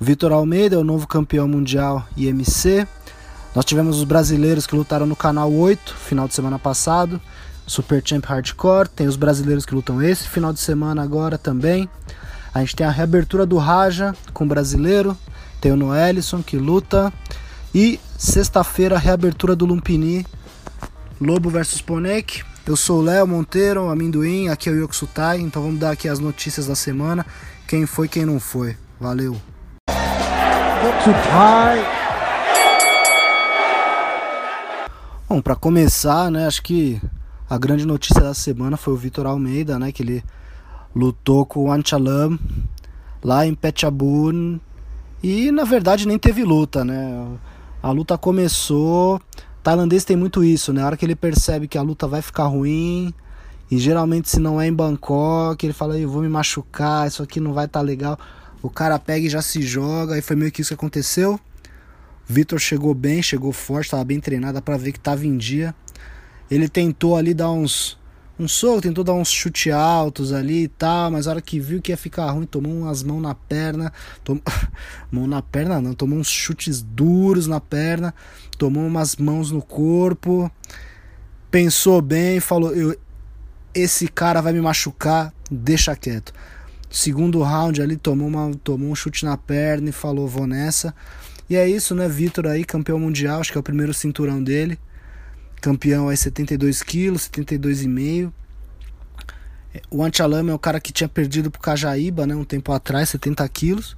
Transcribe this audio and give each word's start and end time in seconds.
Vitor 0.00 0.30
Almeida 0.30 0.76
é 0.76 0.78
o 0.78 0.84
novo 0.84 1.08
campeão 1.08 1.48
mundial 1.48 2.06
IMC. 2.16 2.86
Nós 3.54 3.64
tivemos 3.64 3.98
os 3.98 4.04
brasileiros 4.04 4.66
que 4.66 4.76
lutaram 4.76 5.06
no 5.06 5.16
canal 5.16 5.52
8, 5.52 5.94
final 5.94 6.28
de 6.28 6.34
semana 6.34 6.58
passado. 6.58 7.20
Super 7.66 8.00
Champ 8.04 8.24
Hardcore. 8.24 8.88
Tem 8.88 9.08
os 9.08 9.16
brasileiros 9.16 9.66
que 9.66 9.74
lutam 9.74 10.00
esse 10.00 10.28
final 10.28 10.52
de 10.52 10.60
semana 10.60 11.02
agora 11.02 11.36
também. 11.36 11.88
A 12.54 12.60
gente 12.60 12.76
tem 12.76 12.86
a 12.86 12.90
reabertura 12.90 13.44
do 13.44 13.56
Raja 13.56 14.14
com 14.32 14.44
o 14.44 14.48
brasileiro. 14.48 15.16
Tem 15.60 15.72
o 15.72 15.76
Noelison 15.76 16.42
que 16.42 16.56
luta. 16.56 17.12
E 17.74 17.98
sexta-feira, 18.16 18.94
a 18.94 18.98
reabertura 18.98 19.56
do 19.56 19.66
Lumpini. 19.66 20.24
Lobo 21.20 21.50
versus 21.50 21.80
Ponek. 21.80 22.44
Eu 22.64 22.76
sou 22.76 23.00
o 23.00 23.02
Léo 23.02 23.26
Monteiro, 23.26 23.88
amendoim, 23.88 24.48
aqui 24.48 24.68
é 24.68 24.72
o 24.72 24.76
Yoksutai, 24.76 25.40
então 25.40 25.62
vamos 25.62 25.80
dar 25.80 25.90
aqui 25.90 26.06
as 26.06 26.18
notícias 26.18 26.66
da 26.66 26.74
semana, 26.74 27.24
quem 27.66 27.86
foi, 27.86 28.08
quem 28.08 28.26
não 28.26 28.38
foi. 28.38 28.76
Valeu! 29.00 29.40
Bom, 35.28 35.40
para 35.40 35.54
começar, 35.54 36.30
né, 36.30 36.46
acho 36.46 36.62
que 36.62 37.00
a 37.48 37.58
grande 37.58 37.86
notícia 37.86 38.20
da 38.20 38.34
semana 38.34 38.76
foi 38.76 38.94
o 38.94 38.96
Vitor 38.96 39.26
Almeida, 39.26 39.78
né, 39.78 39.92
que 39.92 40.02
ele 40.02 40.24
lutou 40.94 41.44
com 41.44 41.64
o 41.64 41.72
Anchalam 41.72 42.38
lá 43.22 43.46
em 43.46 43.54
Pechabun 43.54 44.58
e 45.22 45.50
na 45.50 45.64
verdade 45.64 46.06
nem 46.06 46.18
teve 46.18 46.44
luta, 46.44 46.84
né? 46.84 47.26
A 47.82 47.90
luta 47.90 48.16
começou 48.16 49.20
tailandês 49.68 50.04
tem 50.04 50.16
muito 50.16 50.42
isso, 50.42 50.72
né? 50.72 50.82
A 50.82 50.86
hora 50.86 50.96
que 50.96 51.04
ele 51.04 51.14
percebe 51.14 51.68
que 51.68 51.76
a 51.76 51.82
luta 51.82 52.06
vai 52.06 52.22
ficar 52.22 52.44
ruim, 52.44 53.12
e 53.70 53.78
geralmente 53.78 54.30
se 54.30 54.40
não 54.40 54.58
é 54.58 54.66
em 54.66 54.72
Bangkok, 54.72 55.64
ele 55.64 55.74
fala, 55.74 55.98
eu 55.98 56.08
vou 56.08 56.22
me 56.22 56.28
machucar, 56.28 57.06
isso 57.06 57.22
aqui 57.22 57.38
não 57.38 57.52
vai 57.52 57.66
estar 57.66 57.80
tá 57.80 57.84
legal. 57.84 58.18
O 58.62 58.68
cara 58.68 58.98
pega 58.98 59.26
e 59.26 59.30
já 59.30 59.42
se 59.42 59.62
joga, 59.62 60.18
e 60.18 60.22
foi 60.22 60.36
meio 60.36 60.50
que 60.50 60.60
isso 60.60 60.68
que 60.68 60.74
aconteceu. 60.74 61.38
Vitor 62.26 62.58
chegou 62.58 62.94
bem, 62.94 63.22
chegou 63.22 63.52
forte, 63.52 63.86
estava 63.86 64.04
bem 64.04 64.20
treinado, 64.20 64.60
para 64.60 64.76
ver 64.76 64.92
que 64.92 64.98
estava 64.98 65.24
em 65.24 65.36
dia. 65.36 65.74
Ele 66.50 66.68
tentou 66.68 67.16
ali 67.16 67.32
dar 67.32 67.50
uns 67.50 67.98
um 68.38 68.46
soco, 68.46 68.80
tentou 68.80 69.02
dar 69.02 69.14
uns 69.14 69.30
chute 69.30 69.70
altos 69.70 70.32
ali 70.32 70.64
e 70.64 70.68
tal, 70.68 71.10
mas 71.10 71.26
a 71.26 71.30
hora 71.30 71.42
que 71.42 71.58
viu 71.58 71.82
que 71.82 71.90
ia 71.90 71.96
ficar 71.96 72.30
ruim, 72.30 72.46
tomou 72.46 72.72
umas 72.72 73.02
mãos 73.02 73.20
na 73.20 73.34
perna, 73.34 73.92
tom... 74.22 74.40
mão 75.10 75.26
na 75.26 75.42
perna 75.42 75.80
não, 75.80 75.92
tomou 75.92 76.18
uns 76.18 76.28
chutes 76.28 76.80
duros 76.80 77.48
na 77.48 77.60
perna, 77.60 78.14
tomou 78.56 78.86
umas 78.86 79.16
mãos 79.16 79.50
no 79.50 79.60
corpo, 79.60 80.50
pensou 81.50 82.00
bem, 82.00 82.38
falou, 82.38 82.72
eu, 82.72 82.96
esse 83.74 84.06
cara 84.06 84.40
vai 84.40 84.52
me 84.52 84.60
machucar, 84.60 85.34
deixa 85.50 85.96
quieto. 85.96 86.32
Segundo 86.90 87.42
round 87.42 87.82
ali 87.82 87.96
tomou, 87.96 88.28
uma, 88.28 88.54
tomou 88.64 88.90
um 88.90 88.94
chute 88.94 89.24
na 89.24 89.36
perna 89.36 89.90
e 89.90 89.92
falou, 89.92 90.26
vou 90.26 90.46
nessa. 90.46 90.94
E 91.48 91.56
é 91.56 91.68
isso, 91.68 91.94
né? 91.94 92.08
Vitor 92.08 92.46
aí, 92.46 92.64
campeão 92.64 92.98
mundial, 92.98 93.40
acho 93.40 93.52
que 93.52 93.58
é 93.58 93.60
o 93.60 93.64
primeiro 93.64 93.92
cinturão 93.92 94.42
dele 94.42 94.78
campeão 95.60 96.10
é 96.10 96.16
72 96.16 96.82
quilos, 96.82 97.28
72,5. 97.28 98.32
O 99.90 100.02
Antialama 100.02 100.50
é 100.50 100.54
o 100.54 100.58
cara 100.58 100.80
que 100.80 100.92
tinha 100.92 101.08
perdido 101.08 101.50
pro 101.50 101.60
Cajaíba, 101.60 102.26
né, 102.26 102.34
um 102.34 102.44
tempo 102.44 102.72
atrás, 102.72 103.10
70 103.10 103.46
quilos. 103.48 103.96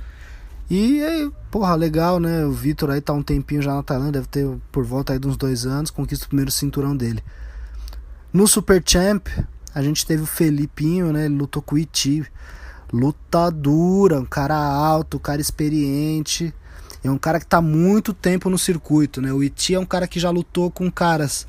E, 0.71 1.31
porra, 1.51 1.75
legal, 1.75 2.21
né? 2.21 2.45
O 2.45 2.53
Vitor 2.53 2.91
aí 2.91 3.01
tá 3.01 3.13
um 3.13 3.23
tempinho 3.23 3.61
já 3.61 3.75
na 3.75 3.83
Tailândia, 3.83 4.21
deve 4.21 4.29
ter 4.29 4.47
por 4.71 4.85
volta 4.85 5.13
aí 5.13 5.19
de 5.19 5.27
uns 5.27 5.37
dois 5.37 5.67
anos, 5.67 5.91
conquista 5.91 6.27
o 6.27 6.29
primeiro 6.29 6.51
cinturão 6.51 6.97
dele. 6.97 7.23
No 8.33 8.47
Super 8.47 8.81
Champ, 8.85 9.27
a 9.75 9.83
gente 9.83 10.07
teve 10.07 10.23
o 10.23 10.27
Felipinho, 10.27 11.13
né? 11.13 11.25
Ele 11.25 11.35
lutou 11.35 11.61
com 11.61 11.75
o 11.75 11.79
Iti. 11.79 12.25
Luta 12.93 13.51
dura, 13.51 14.19
um 14.19 14.25
cara 14.25 14.57
alto, 14.57 15.17
um 15.17 15.21
cara 15.21 15.41
experiente. 15.41 16.53
É 17.03 17.11
um 17.11 17.19
cara 17.19 17.41
que 17.41 17.47
tá 17.47 17.61
muito 17.61 18.13
tempo 18.13 18.51
no 18.51 18.59
circuito, 18.59 19.21
né? 19.21 19.33
O 19.33 19.43
Iti 19.43 19.75
é 19.75 19.81
um 19.81 19.87
cara 19.87 20.07
que 20.07 20.21
já 20.21 20.31
lutou 20.31 20.71
com 20.71 20.91
caras 20.91 21.47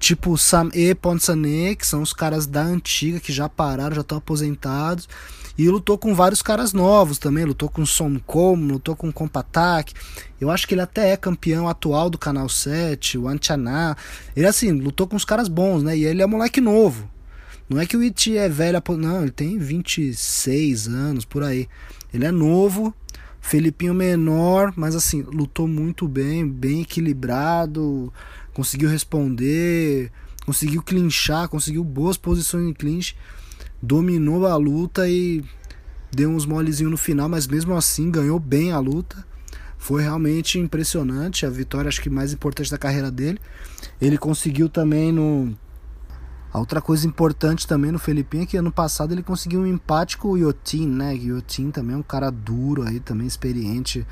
tipo 0.00 0.36
Sam 0.38 0.70
E. 0.72 0.94
Ponsane, 0.94 1.76
que 1.76 1.86
são 1.86 2.02
os 2.02 2.12
caras 2.12 2.46
da 2.46 2.62
antiga 2.62 3.20
que 3.20 3.32
já 3.32 3.48
pararam, 3.48 3.94
já 3.94 4.00
estão 4.00 4.18
aposentados. 4.18 5.08
E 5.56 5.68
lutou 5.68 5.98
com 5.98 6.14
vários 6.14 6.40
caras 6.40 6.72
novos 6.72 7.18
também, 7.18 7.44
lutou 7.44 7.68
com 7.68 7.84
Son 7.84 8.18
Como, 8.26 8.72
lutou 8.72 8.96
com 8.96 9.12
Compatak. 9.12 9.92
Eu 10.40 10.50
acho 10.50 10.66
que 10.66 10.72
ele 10.72 10.80
até 10.80 11.10
é 11.10 11.16
campeão 11.18 11.68
atual 11.68 12.08
do 12.08 12.16
Canal 12.16 12.48
7, 12.48 13.18
o 13.18 13.28
Anchaná. 13.28 13.94
Ele 14.34 14.46
assim, 14.46 14.72
lutou 14.72 15.06
com 15.06 15.16
os 15.16 15.24
caras 15.24 15.48
bons, 15.48 15.82
né? 15.82 15.96
E 15.96 16.04
ele 16.04 16.22
é 16.22 16.26
moleque 16.26 16.62
novo. 16.62 17.10
Não 17.70 17.78
é 17.78 17.86
que 17.86 17.96
o 17.96 18.02
Iti 18.02 18.36
é 18.36 18.48
velho, 18.48 18.82
não, 18.98 19.22
ele 19.22 19.30
tem 19.30 19.56
26 19.56 20.88
anos 20.88 21.24
por 21.24 21.44
aí. 21.44 21.68
Ele 22.12 22.24
é 22.24 22.32
novo, 22.32 22.92
Felipinho 23.40 23.94
menor, 23.94 24.72
mas 24.76 24.96
assim, 24.96 25.22
lutou 25.22 25.68
muito 25.68 26.08
bem, 26.08 26.44
bem 26.44 26.82
equilibrado, 26.82 28.12
conseguiu 28.52 28.88
responder, 28.88 30.10
conseguiu 30.44 30.82
clinchar, 30.82 31.48
conseguiu 31.48 31.84
boas 31.84 32.16
posições 32.16 32.68
em 32.68 32.72
clinch, 32.72 33.16
dominou 33.80 34.48
a 34.48 34.56
luta 34.56 35.08
e 35.08 35.44
deu 36.10 36.28
uns 36.28 36.44
molezinhos 36.44 36.90
no 36.90 36.98
final, 36.98 37.28
mas 37.28 37.46
mesmo 37.46 37.76
assim 37.76 38.10
ganhou 38.10 38.40
bem 38.40 38.72
a 38.72 38.80
luta. 38.80 39.24
Foi 39.78 40.02
realmente 40.02 40.58
impressionante, 40.58 41.46
a 41.46 41.50
vitória 41.50 41.88
acho 41.88 42.02
que 42.02 42.10
mais 42.10 42.32
importante 42.32 42.68
da 42.68 42.76
carreira 42.76 43.12
dele. 43.12 43.38
Ele 44.00 44.18
conseguiu 44.18 44.68
também 44.68 45.12
no 45.12 45.56
a 46.52 46.58
outra 46.58 46.80
coisa 46.80 47.06
importante 47.06 47.66
também 47.66 47.92
no 47.92 47.98
Felipinho 47.98 48.42
é 48.42 48.46
que 48.46 48.56
ano 48.56 48.72
passado 48.72 49.12
ele 49.12 49.22
conseguiu 49.22 49.60
um 49.60 49.66
empate 49.66 50.18
com 50.18 50.30
o 50.30 50.36
Yotin, 50.36 50.88
né? 50.88 51.14
Yotin 51.14 51.70
também 51.70 51.94
é 51.94 51.98
um 51.98 52.02
cara 52.02 52.28
duro 52.28 52.82
aí, 52.82 52.98
também 52.98 53.26
experiente. 53.26 54.04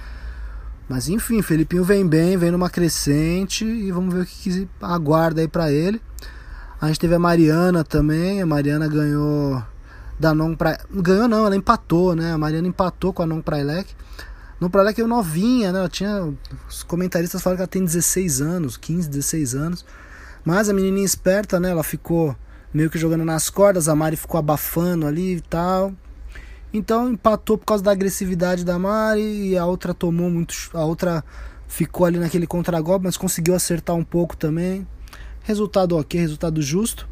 Mas 0.89 1.09
enfim, 1.09 1.43
Felipinho 1.43 1.83
vem 1.83 2.07
bem, 2.07 2.37
vem 2.37 2.53
numa 2.53 2.71
crescente 2.71 3.65
e 3.65 3.91
vamos 3.91 4.15
ver 4.15 4.23
o 4.23 4.27
que, 4.27 4.51
que 4.51 4.69
aguarda 4.81 5.41
aí 5.41 5.49
para 5.49 5.73
ele. 5.73 6.01
A 6.81 6.87
gente 6.87 7.01
teve 7.01 7.15
a 7.15 7.19
Mariana 7.19 7.83
também, 7.83 8.41
a 8.41 8.47
Mariana 8.47 8.87
ganhou 8.87 9.61
da 10.19 10.33
Non 10.33 10.55
pra... 10.55 10.79
ganhou 10.91 11.27
não, 11.27 11.45
ela 11.45 11.57
empatou, 11.57 12.15
né? 12.15 12.33
A 12.33 12.39
Mariana 12.39 12.69
empatou 12.69 13.13
com 13.13 13.23
a 13.23 13.27
Non 13.27 13.43
Prailec. 13.43 13.93
Non 14.61 14.71
Prailec 14.71 15.01
é 15.01 15.07
novinha, 15.07 15.73
né? 15.73 15.81
Ela 15.81 15.89
tinha 15.89 16.33
os 16.69 16.85
comentaristas 16.85 17.43
falam 17.43 17.57
que 17.57 17.63
ela 17.63 17.69
tem 17.69 17.85
16 17.85 18.41
anos, 18.41 18.77
15, 18.77 19.09
16 19.09 19.55
anos. 19.57 19.85
Mas 20.45 20.69
a 20.69 20.73
menininha 20.73 21.05
esperta, 21.05 21.59
né? 21.61 21.71
Ela 21.71 21.83
ficou 21.83 22.37
meio 22.73 22.91
que 22.91 22.99
jogando 22.99 23.25
nas 23.25 23.49
cordas, 23.49 23.89
a 23.89 23.95
Mari 23.95 24.17
ficou 24.17 24.39
abafando 24.39 25.07
ali 25.07 25.37
e 25.37 25.41
tal. 25.41 25.93
Então 26.73 27.11
empatou 27.11 27.57
por 27.57 27.65
causa 27.65 27.83
da 27.83 27.93
agressividade 27.93 28.65
da 28.65 28.79
Mari 28.79 29.49
e 29.49 29.59
a 29.59 29.65
outra 29.65 29.95
tomou 29.95 30.31
muito. 30.31 30.55
A 30.75 30.85
outra 30.85 31.25
ficou 31.67 32.07
ali 32.07 32.19
naquele 32.19 32.47
contragolpe, 32.47 33.05
mas 33.05 33.17
conseguiu 33.17 33.55
acertar 33.55 33.97
um 33.97 34.05
pouco 34.05 34.37
também. 34.37 34.87
Resultado 35.43 35.97
ok, 35.97 36.21
resultado 36.21 36.61
justo. 36.61 37.09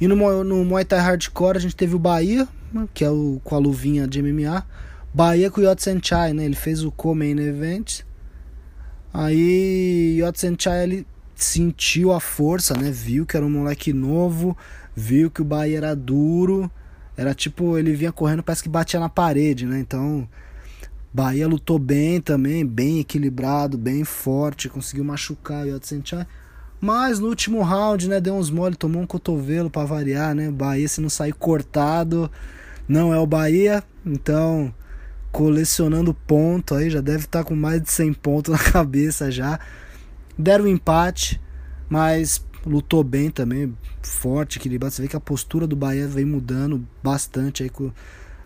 E 0.00 0.06
no, 0.06 0.44
no 0.44 0.64
Muay 0.64 0.84
Thai 0.84 0.98
Hardcore 0.98 1.56
a 1.56 1.60
gente 1.60 1.76
teve 1.76 1.94
o 1.94 1.98
Bahia, 1.98 2.48
né, 2.72 2.88
que 2.92 3.04
é 3.04 3.10
o 3.10 3.40
com 3.44 3.54
a 3.54 3.58
luvinha 3.58 4.06
de 4.06 4.22
MMA. 4.22 4.64
Bahia 5.12 5.50
com 5.50 5.60
o 5.60 5.64
Yotsenchai, 5.64 6.32
né? 6.32 6.44
Ele 6.44 6.54
fez 6.54 6.84
o 6.84 6.90
co-main 6.90 7.38
event. 7.38 8.02
Aí 9.12 10.18
Yotsenchai 10.20 10.84
ele 10.84 11.06
sentiu 11.44 12.12
a 12.12 12.20
força, 12.20 12.74
né? 12.74 12.90
Viu 12.90 13.26
que 13.26 13.36
era 13.36 13.44
um 13.44 13.50
moleque 13.50 13.92
novo, 13.92 14.56
viu 14.94 15.30
que 15.30 15.42
o 15.42 15.44
Bahia 15.44 15.78
era 15.78 15.96
duro. 15.96 16.70
Era 17.16 17.34
tipo, 17.34 17.76
ele 17.76 17.94
vinha 17.94 18.12
correndo, 18.12 18.42
parece 18.42 18.62
que 18.62 18.68
batia 18.68 18.98
na 18.98 19.08
parede, 19.08 19.66
né? 19.66 19.78
Então, 19.78 20.28
Bahia 21.12 21.46
lutou 21.46 21.78
bem 21.78 22.20
também, 22.20 22.64
bem 22.64 23.00
equilibrado, 23.00 23.76
bem 23.76 24.04
forte, 24.04 24.68
conseguiu 24.68 25.04
machucar 25.04 25.64
o 25.64 25.68
Yotsenchai. 25.68 26.26
Mas 26.80 27.18
no 27.18 27.28
último 27.28 27.62
round, 27.62 28.08
né, 28.08 28.20
deu 28.20 28.34
uns 28.34 28.48
mole, 28.48 28.74
tomou 28.74 29.02
um 29.02 29.06
cotovelo 29.06 29.68
para 29.68 29.84
variar, 29.84 30.34
né? 30.34 30.50
Bahia 30.50 30.88
se 30.88 31.00
não 31.00 31.10
sair 31.10 31.34
cortado, 31.34 32.30
não 32.88 33.12
é 33.12 33.18
o 33.18 33.26
Bahia. 33.26 33.82
Então, 34.06 34.72
colecionando 35.30 36.14
ponto 36.14 36.74
aí, 36.74 36.88
já 36.88 37.00
deve 37.02 37.24
estar 37.24 37.40
tá 37.40 37.44
com 37.44 37.54
mais 37.54 37.82
de 37.82 37.90
100 37.90 38.14
pontos 38.14 38.52
na 38.56 38.58
cabeça 38.58 39.30
já 39.30 39.60
deram 40.40 40.64
um 40.64 40.68
empate, 40.68 41.40
mas 41.88 42.44
lutou 42.66 43.04
bem 43.04 43.30
também, 43.30 43.76
forte, 44.02 44.58
equilibrado. 44.58 44.94
Você 44.94 45.02
vê 45.02 45.08
que 45.08 45.16
a 45.16 45.20
postura 45.20 45.66
do 45.66 45.76
Bahia 45.76 46.06
vem 46.06 46.24
mudando 46.24 46.86
bastante 47.02 47.62
aí 47.62 47.70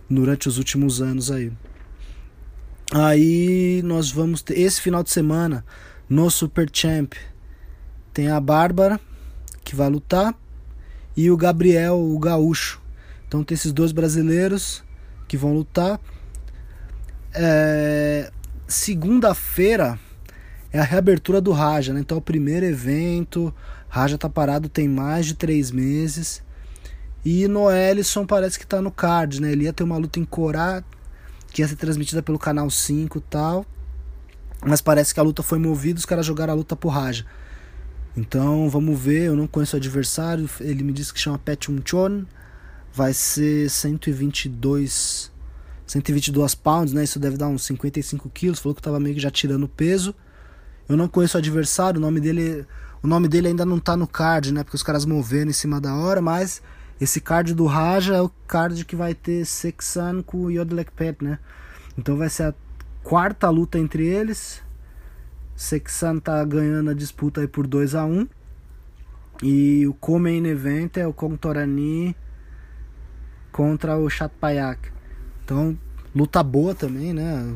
durante 0.09 0.49
os 0.49 0.59
últimos 0.59 1.01
anos 1.01 1.31
aí. 1.31 1.53
Aí 2.93 3.83
nós 3.85 4.11
vamos 4.11 4.43
ter 4.43 4.59
esse 4.59 4.81
final 4.81 5.03
de 5.03 5.11
semana 5.11 5.65
no 6.09 6.31
Super 6.31 6.69
Champ 6.73 7.15
tem 8.15 8.29
a 8.29 8.39
Bárbara 8.39 9.01
que 9.65 9.75
vai 9.75 9.91
lutar 9.91 10.33
e 11.17 11.31
o 11.31 11.37
Gabriel, 11.37 11.99
o 11.99 12.17
gaúcho. 12.19 12.81
Então 13.27 13.43
tem 13.43 13.57
esses 13.57 13.73
dois 13.73 13.91
brasileiros 13.91 14.85
que 15.27 15.37
vão 15.37 15.53
lutar. 15.53 16.01
É... 17.35 18.31
Segunda-feira 18.69 19.99
é 20.75 20.81
a 20.81 20.83
reabertura 20.83 21.41
do 21.41 21.53
Raja, 21.53 21.95
né? 21.95 22.01
Então 22.01 22.17
é 22.17 22.19
o 22.19 22.21
primeiro 22.21 22.67
evento, 22.67 23.55
Raja 23.89 24.19
tá 24.19 24.29
parado 24.29 24.69
tem 24.69 24.89
mais 24.89 25.25
de 25.25 25.35
três 25.35 25.71
meses. 25.71 26.43
E 27.25 27.47
Noelison 27.47 28.27
parece 28.27 28.59
que 28.59 28.67
tá 28.67 28.83
no 28.83 28.91
card, 28.91 29.41
né? 29.41 29.53
Ele 29.53 29.65
ia 29.65 29.73
ter 29.73 29.85
uma 29.85 29.97
luta 29.97 30.19
em 30.19 30.25
Corá, 30.25 30.83
que 31.53 31.63
ia 31.63 31.69
ser 31.69 31.77
transmitida 31.77 32.25
pelo 32.25 32.41
canal 32.41 32.69
5 32.69 33.19
e 33.19 33.21
tal. 33.21 33.65
Mas 34.67 34.81
parece 34.81 35.15
que 35.15 35.21
a 35.21 35.23
luta 35.23 35.45
foi 35.45 35.61
movida, 35.61 36.01
os 36.01 36.05
caras 36.05 36.27
jogaram 36.27 36.53
a 36.53 36.57
luta 36.57 36.75
pro 36.75 36.89
Raja. 36.89 37.25
Então 38.17 38.69
vamos 38.69 38.99
ver, 38.99 39.27
eu 39.27 39.37
não 39.37 39.47
conheço 39.47 39.77
o 39.77 39.79
adversário, 39.79 40.51
ele 40.61 40.83
me 40.83 40.93
disse 40.93 41.15
que 41.15 41.21
chama 41.21 41.39
Pet 41.39 41.69
Chon, 41.85 42.25
vai 42.93 43.15
ser 43.15 43.71
122 43.71 45.31
122 45.87 46.57
pounds, 46.57 46.93
né? 46.93 47.05
Isso 47.05 47.21
deve 47.21 47.37
dar 47.37 47.47
uns 47.47 47.63
55 47.63 48.29
quilos. 48.31 48.59
Falou 48.59 48.75
que 48.75 48.83
tava 48.83 48.99
meio 48.99 49.15
que 49.15 49.21
já 49.21 49.31
tirando 49.31 49.69
peso. 49.69 50.13
Eu 50.89 50.97
não 50.97 51.09
conheço 51.09 51.37
o 51.37 51.41
adversário, 51.41 51.99
o 51.99 52.01
nome 52.01 52.21
dele, 52.21 52.67
o 53.03 53.07
nome 53.07 53.29
dele 53.29 53.49
ainda 53.49 53.65
não 53.65 53.79
tá 53.79 53.97
no 53.97 54.07
card, 54.07 54.53
né? 54.53 54.63
Porque 54.63 54.77
os 54.77 54.83
caras 54.83 55.05
moveram 55.05 55.51
em 55.51 55.55
cima 55.55 55.81
da 55.81 55.95
hora, 55.95 56.21
mas 56.21 56.63
esse 57.01 57.21
card 57.21 57.55
do 57.55 57.67
Raja 57.67 58.15
é 58.15 58.21
o 58.21 58.31
card 58.47 58.85
que 58.85 58.95
vai 58.95 59.15
ter 59.15 59.45
Sexan 59.45 60.23
com 60.23 60.45
o 60.45 60.51
Yodlek 60.51 60.93
Pet, 60.93 61.23
né? 61.25 61.39
Então 61.97 62.17
vai 62.17 62.29
ser 62.29 62.45
a 62.45 62.55
quarta 63.03 63.49
luta 63.51 63.79
entre 63.79 64.07
eles. 64.07 64.63
Sexan 65.57 66.19
tá 66.19 66.45
ganhando 66.45 66.91
a 66.91 66.95
disputa 66.95 67.41
aí 67.41 67.49
por 67.49 67.67
2 67.67 67.95
a 67.95 68.05
1 68.05 68.13
um. 68.13 68.29
E 69.43 69.87
o 69.87 69.95
co-main 69.95 70.47
event 70.47 70.97
é 70.97 71.07
o 71.07 71.13
Contorani 71.13 72.17
contra 73.51 73.97
o 73.97 74.09
Chatpayak. 74.09 74.91
Então, 75.45 75.79
luta 76.15 76.43
boa 76.43 76.75
também, 76.75 77.13
né? 77.13 77.55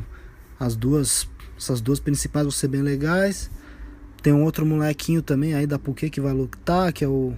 As 0.59 0.77
duas, 0.77 1.29
essas 1.59 1.81
duas 1.81 1.99
principais 1.99 2.45
vão 2.45 2.53
ser 2.53 2.69
bem 2.69 2.83
legais. 2.83 3.51
Tem 4.23 4.33
um 4.33 4.45
outro 4.45 4.65
molequinho 4.65 5.21
também 5.23 5.55
aí 5.55 5.67
da 5.67 5.79
Puquê 5.79 6.09
que 6.09 6.21
vai 6.21 6.33
lutar, 6.33 6.93
que 6.93 7.05
é 7.05 7.09
o 7.09 7.35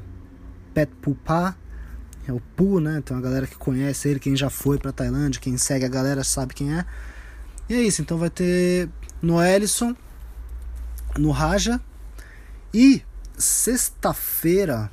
Pet 0.74 0.92
Pupa. 1.00 1.56
É 2.28 2.32
o 2.32 2.40
Pu, 2.54 2.80
né? 2.80 3.02
Tem 3.04 3.16
uma 3.16 3.22
galera 3.22 3.46
que 3.46 3.56
conhece 3.56 4.08
ele, 4.08 4.20
quem 4.20 4.36
já 4.36 4.50
foi 4.50 4.78
pra 4.78 4.92
Tailândia, 4.92 5.40
quem 5.40 5.56
segue 5.56 5.84
a 5.84 5.88
galera 5.88 6.22
sabe 6.22 6.54
quem 6.54 6.78
é. 6.78 6.84
E 7.68 7.74
é 7.74 7.82
isso, 7.82 8.02
então 8.02 8.18
vai 8.18 8.30
ter 8.30 8.88
no 9.22 9.42
Ellison, 9.42 9.96
no 11.16 11.30
Raja. 11.30 11.80
E 12.72 13.02
sexta-feira, 13.36 14.90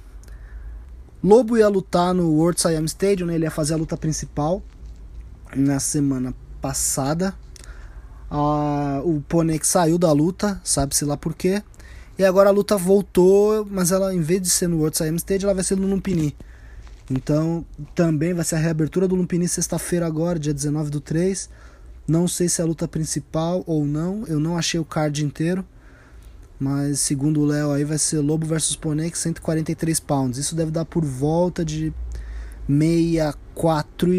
Lobo 1.23 1.57
ia 1.57 1.67
lutar 1.67 2.13
no 2.13 2.31
World 2.31 2.61
Siam 2.61 2.85
Stadium, 2.85 3.27
né? 3.27 3.35
ele 3.35 3.43
ia 3.45 3.51
fazer 3.51 3.73
a 3.73 3.77
luta 3.77 3.97
principal 3.97 4.63
na 5.55 5.79
semana 5.79 6.33
passada. 6.61 7.35
Ah, 8.29 9.01
o 9.03 9.21
Ponek 9.21 9.65
saiu 9.65 9.97
da 9.97 10.11
luta, 10.11 10.59
sabe-se 10.63 11.05
lá 11.05 11.15
por 11.15 11.33
quê. 11.33 11.63
E 12.17 12.25
agora 12.25 12.49
a 12.49 12.51
luta 12.51 12.75
voltou, 12.77 13.65
mas 13.69 13.91
ela, 13.91 14.13
em 14.13 14.21
vez 14.21 14.41
de 14.41 14.49
ser 14.49 14.67
no 14.67 14.77
World 14.77 14.97
Siam 14.97 15.15
Stadium, 15.15 15.47
ela 15.47 15.55
vai 15.55 15.63
ser 15.63 15.77
no 15.77 15.87
Lumpini. 15.87 16.35
Então, 17.09 17.65
também 17.95 18.33
vai 18.33 18.43
ser 18.43 18.55
a 18.55 18.59
reabertura 18.59 19.07
do 19.07 19.15
Lumpini 19.15 19.47
sexta-feira 19.47 20.05
agora, 20.05 20.37
dia 20.39 20.53
19 20.53 20.89
do 20.89 20.99
3. 20.99 21.49
Não 22.07 22.27
sei 22.27 22.49
se 22.49 22.59
é 22.59 22.63
a 22.63 22.67
luta 22.67 22.87
principal 22.87 23.63
ou 23.67 23.85
não. 23.85 24.25
Eu 24.27 24.39
não 24.39 24.57
achei 24.57 24.79
o 24.79 24.85
card 24.85 25.23
inteiro. 25.23 25.65
Mas 26.59 27.01
segundo 27.01 27.41
o 27.41 27.45
Léo 27.45 27.71
aí 27.71 27.83
vai 27.83 27.99
ser 27.99 28.19
Lobo 28.19 28.45
versus 28.45 28.75
Ponek 28.75 29.17
143 29.17 29.99
pounds. 29.99 30.39
Isso 30.39 30.55
deve 30.55 30.71
dar 30.71 30.85
por 30.85 31.05
volta 31.05 31.63
de 31.63 31.93
64 32.67 34.13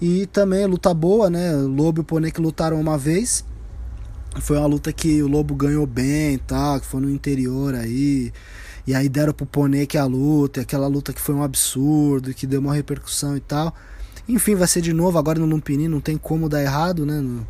e. 0.00 0.22
E 0.22 0.26
também 0.26 0.66
luta 0.66 0.92
boa, 0.94 1.28
né? 1.28 1.52
Lobo 1.52 2.00
e 2.00 2.04
Ponek 2.04 2.40
lutaram 2.40 2.80
uma 2.80 2.96
vez. 2.96 3.44
Foi 4.40 4.56
uma 4.56 4.66
luta 4.66 4.92
que 4.92 5.22
o 5.22 5.26
Lobo 5.26 5.54
ganhou 5.54 5.86
bem 5.86 6.34
e 6.34 6.38
tal, 6.38 6.80
que 6.80 6.86
foi 6.86 7.00
no 7.00 7.10
interior 7.10 7.74
aí. 7.74 8.32
E 8.86 8.94
aí 8.94 9.08
deram 9.08 9.32
pro 9.32 9.46
Ponek 9.46 9.98
a 9.98 10.04
luta, 10.04 10.60
aquela 10.60 10.86
luta 10.86 11.12
que 11.12 11.20
foi 11.20 11.34
um 11.34 11.42
absurdo, 11.42 12.32
que 12.32 12.46
deu 12.46 12.60
uma 12.60 12.74
repercussão 12.74 13.36
e 13.36 13.40
tal. 13.40 13.74
Enfim, 14.28 14.54
vai 14.54 14.68
ser 14.68 14.80
de 14.80 14.92
novo 14.92 15.18
agora 15.18 15.38
no 15.38 15.46
Lumpini, 15.46 15.88
não 15.88 16.00
tem 16.00 16.16
como 16.16 16.48
dar 16.48 16.62
errado, 16.62 17.04
né? 17.04 17.20
Não, 17.20 17.46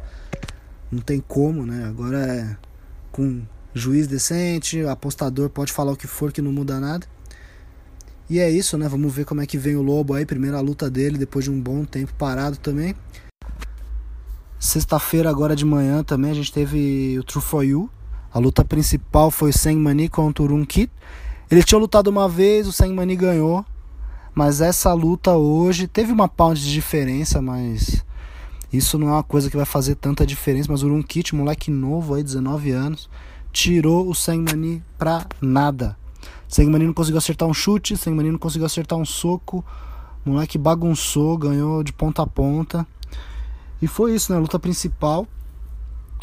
não 0.90 1.00
tem 1.00 1.20
como, 1.20 1.66
né? 1.66 1.86
Agora 1.88 2.18
é 2.18 2.56
com 3.12 3.42
juiz 3.74 4.06
decente, 4.06 4.82
apostador 4.84 5.50
pode 5.50 5.72
falar 5.72 5.92
o 5.92 5.96
que 5.96 6.06
for 6.06 6.32
que 6.32 6.42
não 6.42 6.52
muda 6.52 6.80
nada. 6.80 7.06
E 8.30 8.38
é 8.38 8.50
isso, 8.50 8.76
né? 8.76 8.86
Vamos 8.88 9.14
ver 9.14 9.24
como 9.24 9.40
é 9.40 9.46
que 9.46 9.56
vem 9.56 9.76
o 9.76 9.82
Lobo 9.82 10.12
aí, 10.12 10.26
primeira 10.26 10.60
luta 10.60 10.90
dele 10.90 11.16
depois 11.16 11.46
de 11.46 11.50
um 11.50 11.58
bom 11.58 11.84
tempo 11.84 12.12
parado 12.14 12.58
também. 12.58 12.94
Sexta-feira 14.58 15.30
agora 15.30 15.56
de 15.56 15.64
manhã 15.64 16.02
também 16.02 16.32
a 16.32 16.34
gente 16.34 16.52
teve 16.52 17.18
o 17.18 17.24
True 17.24 17.42
For 17.42 17.64
You. 17.64 17.90
A 18.30 18.38
luta 18.38 18.64
principal 18.64 19.30
foi 19.30 19.52
Seng 19.52 19.78
Mani 19.78 20.08
contra 20.08 20.42
o 20.42 20.46
Runkit. 20.46 20.92
Ele 21.50 21.62
tinha 21.62 21.78
lutado 21.78 22.08
uma 22.08 22.28
vez, 22.28 22.66
o 22.66 22.72
Seng 22.72 22.92
Mani 22.92 23.16
ganhou. 23.16 23.64
Mas 24.34 24.60
essa 24.60 24.92
luta 24.92 25.36
hoje 25.36 25.88
teve 25.88 26.12
uma 26.12 26.28
pound 26.28 26.60
de 26.60 26.70
diferença, 26.70 27.40
mas 27.40 28.04
isso 28.72 28.98
não 28.98 29.08
é 29.08 29.12
uma 29.12 29.22
coisa 29.22 29.48
que 29.48 29.56
vai 29.56 29.64
fazer 29.64 29.94
tanta 29.94 30.26
diferença. 30.26 30.70
Mas 30.70 30.82
o 30.82 30.88
Runkit, 30.88 31.34
moleque 31.34 31.70
novo 31.70 32.14
aí, 32.14 32.22
19 32.22 32.70
anos, 32.72 33.08
tirou 33.52 34.08
o 34.08 34.14
Sengmani 34.14 34.82
pra 34.98 35.26
nada. 35.40 35.96
Sengmani 36.48 36.86
não 36.86 36.94
conseguiu 36.94 37.18
acertar 37.18 37.46
um 37.46 37.52
chute, 37.52 37.96
Sengmani 37.96 38.32
não 38.32 38.38
conseguiu 38.38 38.66
acertar 38.66 38.98
um 38.98 39.04
soco. 39.04 39.62
moleque 40.24 40.56
bagunçou, 40.56 41.36
ganhou 41.36 41.84
de 41.84 41.92
ponta 41.92 42.22
a 42.22 42.26
ponta. 42.26 42.86
E 43.80 43.86
foi 43.86 44.14
isso, 44.14 44.32
né? 44.32 44.38
A 44.38 44.40
luta 44.40 44.58
principal. 44.58 45.26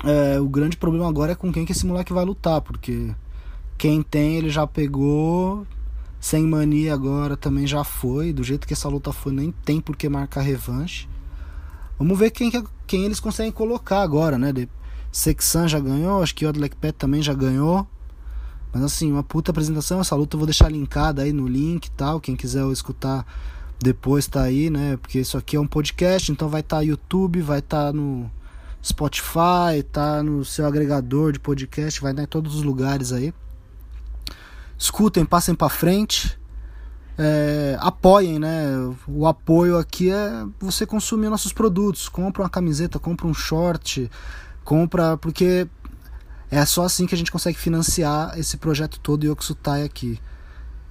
É, 0.04 0.40
o 0.40 0.50
grande 0.50 0.76
problema 0.76 1.08
agora 1.08 1.32
é 1.32 1.36
com 1.36 1.54
quem 1.54 1.66
que 1.66 1.72
esse 1.72 1.86
moleque 1.86 2.12
vai 2.12 2.26
lutar, 2.26 2.60
porque 2.60 3.14
quem 3.78 4.02
tem 4.02 4.36
ele 4.36 4.50
já 4.50 4.68
pegou, 4.68 5.66
sem 6.20 6.44
mania 6.44 6.94
agora 6.94 7.38
também 7.38 7.68
já 7.68 7.84
foi. 7.84 8.34
Do 8.34 8.44
jeito 8.44 8.68
que 8.68 8.74
essa 8.74 8.90
luta 8.90 9.14
foi, 9.14 9.32
nem 9.32 9.52
tem 9.64 9.80
por 9.80 9.96
que 9.96 10.10
marcar 10.10 10.42
revanche. 10.42 11.08
Vamos 11.98 12.18
ver 12.18 12.32
quem, 12.32 12.52
quem 12.88 13.06
eles 13.06 13.20
conseguem 13.20 13.52
colocar 13.52 14.02
agora, 14.02 14.38
né? 14.38 14.52
Sexan 15.12 15.68
já 15.68 15.80
ganhou, 15.80 16.22
acho 16.22 16.36
que 16.36 16.46
Odlek 16.46 16.76
Pet 16.76 16.98
também 16.98 17.22
já 17.22 17.34
ganhou. 17.34 17.88
Mas 18.76 18.84
assim, 18.84 19.12
uma 19.12 19.24
puta 19.24 19.50
apresentação. 19.50 20.02
Essa 20.02 20.16
luta 20.16 20.36
eu 20.36 20.40
vou 20.40 20.46
deixar 20.46 20.70
linkada 20.70 21.24
aí 21.24 21.32
no 21.32 21.48
link 21.48 21.86
e 21.86 21.92
tal. 21.92 22.20
Quem 22.20 22.36
quiser 22.36 22.64
escutar 22.72 23.26
depois 23.80 24.28
tá 24.28 24.44
aí, 24.44 24.70
né? 24.70 24.98
Porque 24.98 25.20
isso 25.20 25.38
aqui 25.38 25.56
é 25.56 25.60
um 25.60 25.66
podcast, 25.66 26.32
então 26.32 26.50
vai 26.50 26.60
estar 26.60 26.78
tá 26.78 26.82
YouTube, 26.84 27.42
vai 27.42 27.60
estar 27.60 27.86
tá 27.86 27.94
no 27.94 28.30
Spotify, 28.84 29.82
tá 29.92 30.22
no 30.22 30.44
seu 30.44 30.68
agregador 30.68 31.32
de 31.32 31.40
podcast, 31.40 32.02
vai 32.02 32.12
estar 32.12 32.24
em 32.24 32.28
todos 32.28 32.54
os 32.54 32.64
lugares 32.64 33.12
aí 33.12 33.34
escutem, 34.78 35.26
passem 35.26 35.56
para 35.56 35.70
frente, 35.70 36.38
é, 37.18 37.78
apoiem, 37.80 38.40
né? 38.40 38.68
O 39.08 39.26
apoio 39.26 39.78
aqui 39.78 40.12
é 40.12 40.46
você 40.60 40.86
consumir 40.86 41.30
nossos 41.30 41.54
produtos, 41.54 42.10
compra 42.10 42.44
uma 42.44 42.50
camiseta, 42.50 43.00
compra 43.00 43.28
um 43.28 43.34
short, 43.34 44.10
compra 44.64 45.18
porque 45.18 45.68
é 46.50 46.64
só 46.66 46.84
assim 46.84 47.06
que 47.06 47.16
a 47.16 47.18
gente 47.18 47.32
consegue 47.32 47.58
financiar 47.58 48.38
esse 48.38 48.58
projeto 48.58 49.00
todo 49.00 49.26
Yoksutai 49.26 49.84
aqui. 49.84 50.20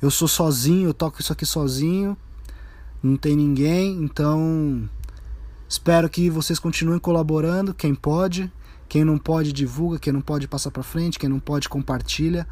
Eu 0.03 0.11
sou 0.11 0.29
sozinho, 0.29 0.89
eu 0.89 0.95
toco 0.95 1.21
isso 1.21 1.33
aqui 1.33 1.47
sozinho, 1.47 2.17
não 3.03 3.17
tem 3.17 3.37
ninguém, 3.37 4.03
então 4.03 4.89
espero 5.69 6.09
que 6.09 6.29
vocês 6.29 6.59
continuem 6.59 6.99
colaborando, 6.99 7.73
quem 7.73 7.95
pode, 7.95 8.53
quem 8.89 9.05
não 9.05 9.17
pode 9.17 9.53
divulga, 9.53 9.99
quem 9.99 10.13
não 10.13 10.21
pode 10.21 10.47
passa 10.47 10.71
para 10.71 10.83
frente, 10.83 11.19
quem 11.19 11.29
não 11.29 11.41
pode 11.41 11.69
compartilha. 11.69 12.47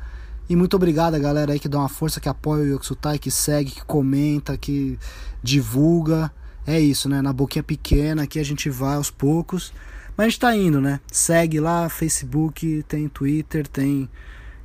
E 0.48 0.56
muito 0.56 0.74
obrigado 0.74 1.14
a 1.14 1.18
galera 1.18 1.52
aí 1.52 1.58
que 1.58 1.68
dá 1.68 1.78
uma 1.78 1.88
força, 1.88 2.20
que 2.20 2.28
apoia 2.28 2.64
o 2.64 2.74
Yoksutai, 2.74 3.18
que 3.18 3.30
segue, 3.30 3.70
que 3.70 3.84
comenta, 3.84 4.56
que 4.56 4.98
divulga. 5.42 6.32
É 6.66 6.80
isso, 6.80 7.08
né? 7.08 7.22
Na 7.22 7.32
boquinha 7.32 7.62
pequena 7.62 8.22
aqui 8.24 8.38
a 8.38 8.44
gente 8.44 8.68
vai 8.70 8.96
aos 8.96 9.10
poucos. 9.10 9.72
Mas 10.16 10.26
a 10.26 10.28
gente 10.28 10.40
tá 10.40 10.56
indo, 10.56 10.80
né? 10.80 11.00
Segue 11.10 11.60
lá, 11.60 11.88
Facebook, 11.88 12.84
tem 12.88 13.08
Twitter, 13.08 13.66
tem 13.66 14.08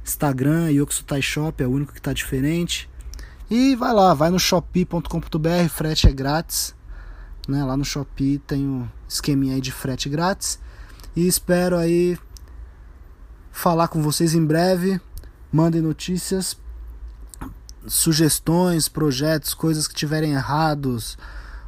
Instagram, 0.04 0.72
Yoksutai 0.72 1.22
Shop, 1.22 1.64
é 1.64 1.68
o 1.68 1.72
único 1.72 1.94
que 1.94 2.02
tá 2.02 2.14
diferente. 2.14 2.90
E 3.50 3.76
vai 3.76 3.94
lá, 3.94 4.14
vai 4.14 4.30
no 4.30 4.40
shopee.com.br, 4.40 5.70
frete 5.70 6.08
é 6.08 6.12
grátis. 6.12 6.76
Né? 7.48 7.64
Lá 7.64 7.78
no 7.78 7.86
Shopee 7.86 8.40
tem 8.40 8.68
um 8.68 8.88
esqueminha 9.08 9.56
aí 9.56 9.62
de 9.62 9.72
frete 9.72 10.10
grátis. 10.10 10.60
E 11.16 11.26
espero 11.26 11.78
aí 11.78 12.18
falar 13.52 13.88
com 13.88 14.02
vocês 14.02 14.36
em 14.36 14.46
breve 14.46 15.00
mandem 15.52 15.82
notícias, 15.82 16.58
sugestões, 17.88 18.88
projetos, 18.88 19.54
coisas 19.54 19.88
que 19.88 19.96
tiverem 19.96 20.34
errados. 20.34 21.18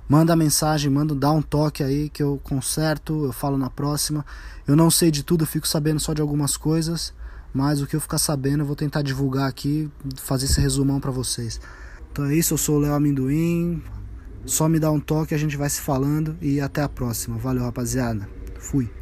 Manda 0.09 0.35
mensagem, 0.35 0.89
manda 0.89 1.13
dar 1.13 1.31
um 1.31 1.41
toque 1.41 1.83
aí 1.83 2.09
que 2.09 2.23
eu 2.23 2.41
conserto, 2.43 3.25
eu 3.25 3.31
falo 3.31 3.59
na 3.59 3.69
próxima. 3.69 4.25
Eu 4.67 4.75
não 4.75 4.89
sei 4.89 5.11
de 5.11 5.21
tudo, 5.21 5.43
eu 5.43 5.47
fico 5.47 5.67
sabendo 5.67 5.99
só 5.99 6.15
de 6.15 6.21
algumas 6.21 6.57
coisas, 6.57 7.13
mas 7.53 7.79
o 7.79 7.85
que 7.85 7.95
eu 7.95 8.01
ficar 8.01 8.17
sabendo 8.17 8.61
eu 8.63 8.65
vou 8.65 8.75
tentar 8.75 9.03
divulgar 9.03 9.47
aqui, 9.47 9.87
fazer 10.15 10.45
esse 10.45 10.59
resumão 10.59 10.99
para 10.99 11.11
vocês. 11.11 11.61
Então 12.11 12.25
é 12.25 12.33
isso, 12.33 12.55
eu 12.55 12.57
sou 12.57 12.77
o 12.77 12.79
Léo 12.79 12.95
Amendoim. 12.95 13.83
Só 14.45 14.67
me 14.67 14.79
dá 14.79 14.91
um 14.91 14.99
toque, 14.99 15.35
a 15.35 15.37
gente 15.37 15.55
vai 15.55 15.69
se 15.69 15.79
falando 15.79 16.35
e 16.41 16.59
até 16.59 16.81
a 16.81 16.89
próxima. 16.89 17.37
Valeu, 17.37 17.61
rapaziada. 17.61 18.27
Fui. 18.57 18.89